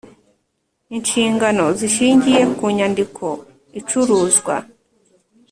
Inshingano 0.95 1.65
zishingiye 1.79 2.41
ku 2.57 2.65
nyandiko 2.77 3.25
icuruzwa 3.79 4.55